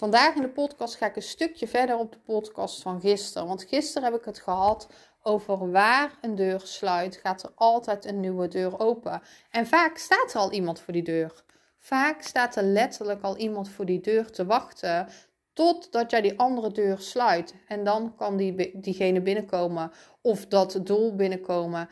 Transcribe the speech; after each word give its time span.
Vandaag 0.00 0.34
in 0.34 0.42
de 0.42 0.48
podcast 0.48 0.96
ga 0.96 1.06
ik 1.06 1.16
een 1.16 1.22
stukje 1.22 1.68
verder 1.68 1.96
op 1.96 2.12
de 2.12 2.18
podcast 2.18 2.82
van 2.82 3.00
gisteren. 3.00 3.48
Want 3.48 3.64
gisteren 3.64 4.10
heb 4.10 4.20
ik 4.20 4.24
het 4.24 4.38
gehad 4.38 4.88
over 5.22 5.70
waar 5.70 6.18
een 6.20 6.34
deur 6.34 6.60
sluit, 6.64 7.16
gaat 7.16 7.42
er 7.42 7.52
altijd 7.54 8.04
een 8.04 8.20
nieuwe 8.20 8.48
deur 8.48 8.78
open. 8.78 9.22
En 9.50 9.66
vaak 9.66 9.96
staat 9.96 10.34
er 10.34 10.40
al 10.40 10.52
iemand 10.52 10.80
voor 10.80 10.92
die 10.92 11.02
deur. 11.02 11.44
Vaak 11.78 12.22
staat 12.22 12.56
er 12.56 12.62
letterlijk 12.62 13.22
al 13.22 13.36
iemand 13.36 13.68
voor 13.68 13.84
die 13.84 14.00
deur 14.00 14.30
te 14.30 14.46
wachten 14.46 15.08
totdat 15.52 16.10
jij 16.10 16.20
die 16.20 16.38
andere 16.38 16.72
deur 16.72 16.98
sluit. 16.98 17.54
En 17.68 17.84
dan 17.84 18.14
kan 18.16 18.36
die, 18.36 18.80
diegene 18.80 19.20
binnenkomen 19.20 19.92
of 20.20 20.46
dat 20.46 20.80
doel 20.82 21.14
binnenkomen. 21.14 21.88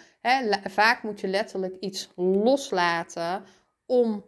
vaak 0.65 1.03
moet 1.03 1.21
je 1.21 1.29
letterlijk 1.29 1.77
iets 1.81 2.11
loslaten 2.17 3.45
om, 3.87 4.25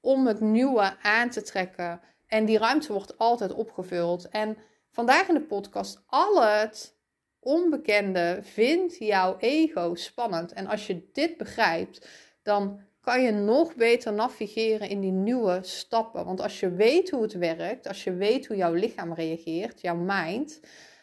om 0.00 0.26
het 0.26 0.40
nieuwe 0.40 0.96
aan 1.02 1.30
te 1.30 1.42
trekken. 1.42 2.00
En 2.32 2.44
die 2.44 2.58
ruimte 2.58 2.92
wordt 2.92 3.18
altijd 3.18 3.52
opgevuld. 3.52 4.28
En 4.28 4.56
vandaag 4.90 5.28
in 5.28 5.34
de 5.34 5.42
podcast, 5.42 6.02
al 6.06 6.42
het 6.42 6.96
onbekende 7.38 8.38
vindt 8.42 8.96
jouw 8.98 9.36
ego 9.38 9.94
spannend. 9.94 10.52
En 10.52 10.66
als 10.66 10.86
je 10.86 11.08
dit 11.12 11.36
begrijpt, 11.36 12.08
dan 12.42 12.80
kan 13.00 13.22
je 13.22 13.30
nog 13.30 13.74
beter 13.74 14.12
navigeren 14.12 14.88
in 14.88 15.00
die 15.00 15.12
nieuwe 15.12 15.58
stappen. 15.62 16.24
Want 16.24 16.40
als 16.40 16.60
je 16.60 16.70
weet 16.70 17.10
hoe 17.10 17.22
het 17.22 17.32
werkt, 17.32 17.88
als 17.88 18.04
je 18.04 18.14
weet 18.14 18.46
hoe 18.46 18.56
jouw 18.56 18.72
lichaam 18.72 19.14
reageert, 19.14 19.80
jouw 19.80 19.96
mind, 19.96 20.60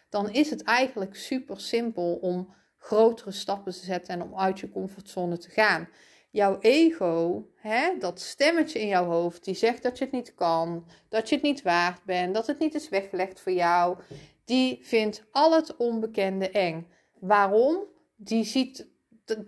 dan 0.10 0.30
is 0.30 0.50
het 0.50 0.64
eigenlijk 0.64 1.16
super 1.16 1.62
simpel 1.62 2.16
om 2.22 2.54
grotere 2.78 3.32
stappen 3.32 3.72
te 3.72 3.86
zetten 3.86 4.14
en 4.14 4.22
om 4.22 4.38
uit 4.38 4.60
je 4.60 4.70
comfortzone 4.70 5.38
te 5.38 5.50
gaan 5.50 5.90
jouw 6.32 6.60
ego, 6.60 7.48
hè, 7.56 7.98
dat 8.00 8.22
stemmetje 8.22 8.80
in 8.80 8.88
jouw 8.88 9.06
hoofd, 9.06 9.44
die 9.44 9.56
zegt 9.56 9.84
dat 9.84 9.98
je 9.98 10.04
het 10.04 10.14
niet 10.14 10.36
kan, 10.36 10.86
dat 11.10 11.30
je 11.30 11.36
het 11.36 11.44
niet 11.44 11.62
waard 11.62 12.04
bent, 12.04 12.34
dat 12.34 12.48
het 12.48 12.60
niet 12.60 12.76
is 12.76 12.90
weggelegd 12.90 13.40
voor 13.40 13.52
jou, 13.52 13.98
die 14.46 14.80
vindt 14.82 15.24
al 15.32 15.56
het 15.56 15.76
onbekende 15.78 16.50
eng. 16.50 16.88
Waarom? 17.20 17.78
Die 18.16 18.44
ziet, 18.44 18.88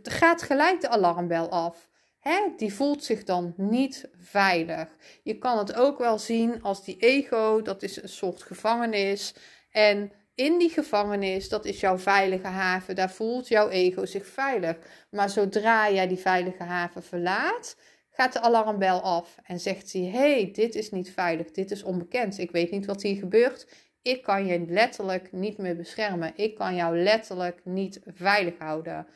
gaat 0.04 0.42
gelijk 0.42 0.82
de 0.82 0.90
alarmbel 0.90 1.50
af. 1.50 1.90
Hè? 2.20 2.40
Die 2.58 2.74
voelt 2.74 3.04
zich 3.04 3.24
dan 3.24 3.54
niet 3.58 4.10
veilig. 4.20 4.96
Je 5.24 5.38
kan 5.38 5.58
het 5.58 5.74
ook 5.74 5.98
wel 5.98 6.20
zien 6.20 6.62
als 6.62 6.84
die 6.84 6.98
ego, 6.98 7.62
dat 7.62 7.84
is 7.84 8.02
een 8.02 8.10
soort 8.10 8.44
gevangenis. 8.44 9.34
En 9.72 10.12
in 10.36 10.58
die 10.58 10.70
gevangenis, 10.70 11.50
dat 11.50 11.66
is 11.66 11.80
jouw 11.80 11.98
veilige 11.98 12.48
haven. 12.48 12.96
Daar 12.96 13.12
voelt 13.12 13.48
jouw 13.48 13.70
ego 13.70 14.06
zich 14.06 14.26
veilig. 14.26 14.78
Maar 15.10 15.30
zodra 15.30 15.92
jij 15.92 16.08
die 16.08 16.18
veilige 16.18 16.64
haven 16.64 17.04
verlaat, 17.04 17.78
gaat 18.10 18.34
de 18.34 18.40
alarmbel 18.40 19.02
af 19.02 19.38
en 19.44 19.60
zegt 19.60 19.94
hij: 19.94 20.02
hey, 20.02 20.52
dit 20.52 20.76
is 20.76 20.92
niet 20.92 21.12
veilig, 21.12 21.52
dit 21.52 21.72
is 21.72 21.84
onbekend. 21.84 22.38
Ik 22.38 22.52
weet 22.52 22.72
niet 22.72 22.86
wat 22.86 23.02
hier 23.02 23.16
gebeurt. 23.16 23.68
Ik 24.02 24.24
kan 24.24 24.46
je 24.46 24.66
letterlijk 24.68 25.32
niet 25.32 25.58
meer 25.58 25.76
beschermen. 25.76 26.34
Ik 26.36 26.56
kan 26.56 26.76
jou 26.76 27.04
letterlijk 27.04 27.62
niet 27.64 28.00
veilig 28.06 28.58
houden. 28.58 29.08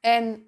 En 0.00 0.46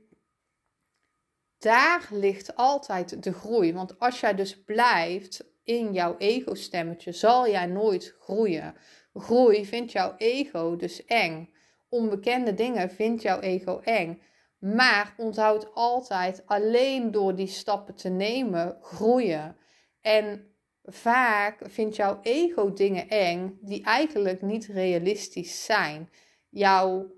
daar 1.59 2.09
ligt 2.11 2.57
altijd 2.57 3.23
de 3.23 3.33
groei. 3.33 3.73
Want 3.73 3.99
als 3.99 4.21
jij 4.21 4.35
dus 4.35 4.63
blijft 4.65 5.45
in 5.65 5.93
jouw 5.93 6.17
ego-stemmetje, 6.19 7.13
zal 7.13 7.49
jij 7.49 7.67
nooit 7.67 8.15
groeien. 8.19 8.75
Groei 9.19 9.67
vindt 9.67 9.93
jouw 9.93 10.15
ego 10.17 10.77
dus 10.77 11.05
eng. 11.05 11.51
Onbekende 11.89 12.55
dingen 12.55 12.91
vindt 12.91 13.23
jouw 13.23 13.41
ego 13.41 13.81
eng. 13.85 14.23
Maar 14.59 15.15
onthoud 15.17 15.75
altijd 15.75 16.43
alleen 16.47 17.11
door 17.11 17.35
die 17.35 17.47
stappen 17.47 17.95
te 17.95 18.09
nemen 18.09 18.79
groeien. 18.83 19.57
En 20.01 20.53
vaak 20.85 21.59
vindt 21.63 21.97
jouw 21.97 22.19
ego 22.23 22.73
dingen 22.73 23.09
eng 23.09 23.59
die 23.61 23.85
eigenlijk 23.85 24.43
niet 24.43 24.67
realistisch 24.67 25.65
zijn. 25.65 26.11
Jouw, 26.49 27.13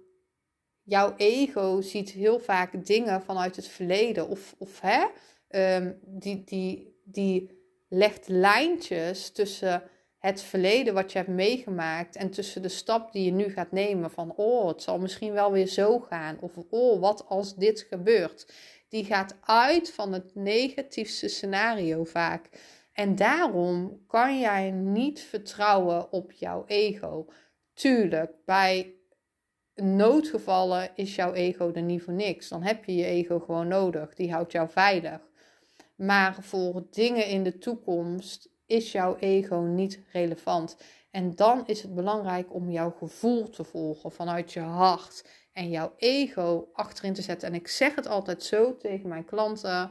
jouw 0.83 1.15
ego 1.17 1.81
ziet 1.81 2.11
heel 2.11 2.39
vaak 2.39 2.87
dingen 2.87 3.23
vanuit 3.23 3.57
het 3.57 3.69
verleden. 3.69 4.29
Of, 4.29 4.55
of 4.59 4.81
hè, 4.81 5.05
um, 5.77 5.99
die, 6.03 6.45
die, 6.45 7.01
die 7.05 7.59
legt 7.89 8.29
lijntjes 8.29 9.31
tussen 9.33 9.83
het 10.21 10.43
verleden 10.43 10.95
wat 10.95 11.13
je 11.13 11.19
hebt 11.19 11.31
meegemaakt 11.31 12.17
en 12.17 12.31
tussen 12.31 12.63
de 12.63 12.69
stap 12.69 13.13
die 13.13 13.25
je 13.25 13.31
nu 13.31 13.49
gaat 13.49 13.73
nemen 13.73 14.11
van 14.11 14.33
oh, 14.37 14.69
het 14.69 14.83
zal 14.83 14.99
misschien 14.99 15.33
wel 15.33 15.53
weer 15.53 15.67
zo 15.67 16.01
gaan 16.01 16.39
of 16.41 16.53
oh, 16.71 17.01
wat 17.01 17.27
als 17.29 17.57
dit 17.57 17.87
gebeurt. 17.89 18.53
Die 18.89 19.05
gaat 19.05 19.37
uit 19.41 19.93
van 19.93 20.13
het 20.13 20.35
negatiefste 20.35 21.29
scenario 21.29 22.05
vaak. 22.05 22.49
En 22.93 23.17
daarom 23.17 24.03
kan 24.07 24.39
jij 24.39 24.71
niet 24.71 25.21
vertrouwen 25.21 26.13
op 26.13 26.33
jouw 26.33 26.65
ego. 26.67 27.27
Tuurlijk, 27.75 28.33
bij 28.45 28.95
noodgevallen 29.75 30.91
is 30.95 31.15
jouw 31.15 31.33
ego 31.33 31.73
er 31.73 31.83
niet 31.83 32.03
voor 32.03 32.13
niks. 32.13 32.49
Dan 32.49 32.63
heb 32.63 32.85
je 32.85 32.95
je 32.95 33.05
ego 33.05 33.39
gewoon 33.39 33.69
nodig. 33.69 34.15
Die 34.15 34.33
houdt 34.33 34.53
jou 34.53 34.69
veilig. 34.69 35.21
Maar 35.97 36.37
voor 36.41 36.87
dingen 36.91 37.27
in 37.27 37.43
de 37.43 37.59
toekomst 37.59 38.50
is 38.71 38.93
jouw 38.93 39.17
ego 39.17 39.57
niet 39.57 40.01
relevant. 40.13 40.77
En 41.11 41.35
dan 41.35 41.67
is 41.67 41.83
het 41.83 41.95
belangrijk 41.95 42.55
om 42.55 42.71
jouw 42.71 42.91
gevoel 42.91 43.51
te 43.51 43.65
volgen 43.65 44.13
vanuit 44.13 44.53
je 44.53 44.61
hart 44.61 45.25
en 45.53 45.71
jouw 45.71 45.93
ego 45.97 46.69
achterin 46.73 47.13
te 47.13 47.23
zetten. 47.23 47.49
En 47.49 47.55
ik 47.55 47.69
zeg 47.69 47.95
het 47.95 48.07
altijd 48.07 48.43
zo 48.43 48.77
tegen 48.77 49.09
mijn 49.09 49.25
klanten. 49.25 49.91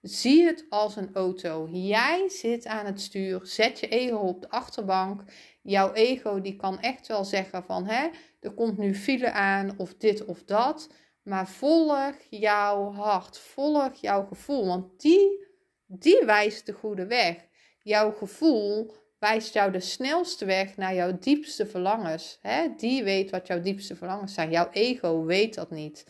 Zie 0.00 0.44
het 0.44 0.66
als 0.68 0.96
een 0.96 1.14
auto. 1.14 1.68
Jij 1.72 2.28
zit 2.28 2.66
aan 2.66 2.86
het 2.86 3.00
stuur. 3.00 3.40
Zet 3.42 3.80
je 3.80 3.88
ego 3.88 4.16
op 4.16 4.40
de 4.40 4.50
achterbank. 4.50 5.22
Jouw 5.62 5.92
ego 5.92 6.40
die 6.40 6.56
kan 6.56 6.80
echt 6.80 7.06
wel 7.06 7.24
zeggen 7.24 7.64
van 7.64 7.86
hè, 7.86 8.08
er 8.40 8.52
komt 8.54 8.78
nu 8.78 8.94
file 8.94 9.30
aan 9.30 9.74
of 9.76 9.94
dit 9.94 10.24
of 10.24 10.44
dat. 10.44 10.88
Maar 11.22 11.48
volg 11.48 12.14
jouw 12.30 12.92
hart. 12.92 13.38
Volg 13.38 13.94
jouw 13.94 14.26
gevoel. 14.26 14.66
Want 14.66 15.00
die, 15.00 15.46
die 15.86 16.22
wijst 16.24 16.66
de 16.66 16.72
goede 16.72 17.06
weg 17.06 17.47
jouw 17.82 18.12
gevoel 18.12 18.94
wijst 19.18 19.52
jou 19.52 19.72
de 19.72 19.80
snelste 19.80 20.44
weg 20.44 20.76
naar 20.76 20.94
jouw 20.94 21.18
diepste 21.18 21.66
verlangens. 21.66 22.38
Hè? 22.42 22.74
Die 22.76 23.04
weet 23.04 23.30
wat 23.30 23.46
jouw 23.46 23.60
diepste 23.60 23.96
verlangens 23.96 24.34
zijn. 24.34 24.50
Jouw 24.50 24.70
ego 24.70 25.24
weet 25.24 25.54
dat 25.54 25.70
niet. 25.70 26.06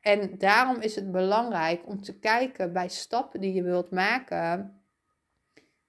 En 0.00 0.38
daarom 0.38 0.80
is 0.80 0.94
het 0.94 1.12
belangrijk 1.12 1.86
om 1.86 2.02
te 2.02 2.18
kijken 2.18 2.72
bij 2.72 2.88
stappen 2.88 3.40
die 3.40 3.52
je 3.52 3.62
wilt 3.62 3.90
maken. 3.90 4.80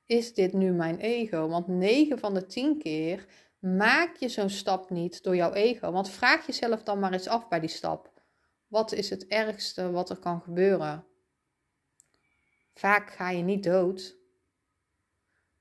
Is 0.06 0.34
dit 0.34 0.54
nu 0.54 0.72
mijn 0.72 1.00
ego? 1.00 1.48
Want 1.48 1.68
9 1.68 2.20
van 2.20 2.34
de 2.34 2.46
10 2.46 2.78
keer 2.78 3.26
maak 3.60 4.16
je 4.16 4.30
zo'n 4.30 4.50
stap 4.50 4.90
niet 4.90 5.24
door 5.24 5.36
jouw 5.36 5.54
ego. 5.54 5.92
Want 5.92 6.10
vraag 6.10 6.46
jezelf 6.46 6.84
dan 6.84 7.00
maar 7.00 7.14
eens 7.14 7.28
af 7.28 7.48
bij 7.48 7.60
die 7.60 7.70
stap. 7.70 8.12
Wat 8.68 8.92
is 8.92 9.10
het 9.10 9.28
ergste 9.28 9.92
wat 9.92 10.10
er 10.10 10.20
kan 10.20 10.42
gebeuren? 10.42 11.06
Vaak 12.74 13.12
ga 13.12 13.30
je 13.30 13.44
niet 13.44 13.64
dood, 13.64 14.19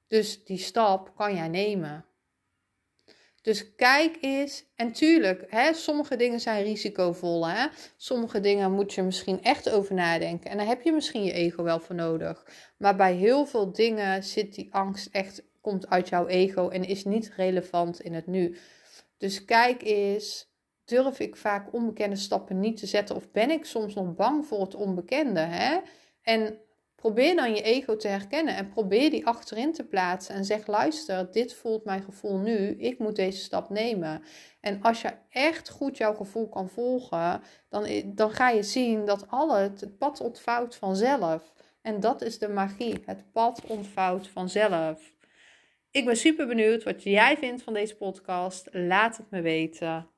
dus 0.08 0.44
die 0.44 0.58
stap 0.58 1.12
kan 1.16 1.34
jij 1.34 1.48
nemen. 1.48 2.04
Dus 3.42 3.74
kijk 3.74 4.18
eens, 4.20 4.64
en 4.76 4.92
tuurlijk, 4.92 5.44
hè, 5.48 5.72
sommige 5.72 6.16
dingen 6.16 6.40
zijn 6.40 6.64
risicovol. 6.64 7.48
Hè? 7.48 7.66
Sommige 7.96 8.40
dingen 8.40 8.72
moet 8.72 8.94
je 8.94 9.02
misschien 9.02 9.42
echt 9.42 9.70
over 9.70 9.94
nadenken. 9.94 10.50
En 10.50 10.56
daar 10.56 10.66
heb 10.66 10.82
je 10.82 10.92
misschien 10.92 11.24
je 11.24 11.32
ego 11.32 11.62
wel 11.62 11.80
voor 11.80 11.94
nodig. 11.94 12.46
Maar 12.76 12.96
bij 12.96 13.14
heel 13.14 13.46
veel 13.46 13.72
dingen 13.72 14.24
zit 14.24 14.54
die 14.54 14.74
angst 14.74 15.08
echt, 15.12 15.42
komt 15.60 15.88
uit 15.88 16.08
jouw 16.08 16.26
ego 16.26 16.68
en 16.68 16.84
is 16.84 17.04
niet 17.04 17.32
relevant 17.36 18.00
in 18.00 18.14
het 18.14 18.26
nu. 18.26 18.56
Dus 19.18 19.44
kijk 19.44 19.82
eens, 19.82 20.52
durf 20.84 21.20
ik 21.20 21.36
vaak 21.36 21.72
onbekende 21.72 22.16
stappen 22.16 22.60
niet 22.60 22.76
te 22.76 22.86
zetten? 22.86 23.16
Of 23.16 23.30
ben 23.30 23.50
ik 23.50 23.64
soms 23.64 23.94
nog 23.94 24.14
bang 24.14 24.46
voor 24.46 24.60
het 24.60 24.74
onbekende? 24.74 25.40
Hè? 25.40 25.78
En 26.22 26.58
Probeer 27.00 27.36
dan 27.36 27.54
je 27.54 27.62
ego 27.62 27.96
te 27.96 28.08
herkennen 28.08 28.56
en 28.56 28.68
probeer 28.68 29.10
die 29.10 29.26
achterin 29.26 29.72
te 29.72 29.84
plaatsen 29.84 30.34
en 30.34 30.44
zeg: 30.44 30.66
luister, 30.66 31.32
dit 31.32 31.54
voelt 31.54 31.84
mijn 31.84 32.02
gevoel 32.02 32.38
nu, 32.38 32.68
ik 32.78 32.98
moet 32.98 33.16
deze 33.16 33.38
stap 33.38 33.70
nemen. 33.70 34.22
En 34.60 34.82
als 34.82 35.00
je 35.00 35.12
echt 35.30 35.68
goed 35.68 35.96
jouw 35.96 36.14
gevoel 36.14 36.48
kan 36.48 36.68
volgen, 36.68 37.42
dan, 37.68 37.86
dan 38.04 38.30
ga 38.30 38.50
je 38.50 38.62
zien 38.62 39.04
dat 39.04 39.30
al 39.30 39.54
het, 39.54 39.80
het 39.80 39.98
pad 39.98 40.20
ontvouwt 40.20 40.76
vanzelf. 40.76 41.52
En 41.82 42.00
dat 42.00 42.22
is 42.22 42.38
de 42.38 42.48
magie. 42.48 43.02
Het 43.04 43.32
pad 43.32 43.62
ontvouwt 43.66 44.28
vanzelf. 44.28 45.14
Ik 45.90 46.04
ben 46.04 46.16
super 46.16 46.46
benieuwd 46.46 46.84
wat 46.84 47.02
jij 47.02 47.36
vindt 47.36 47.62
van 47.62 47.72
deze 47.72 47.96
podcast. 47.96 48.68
Laat 48.72 49.16
het 49.16 49.30
me 49.30 49.40
weten. 49.40 50.17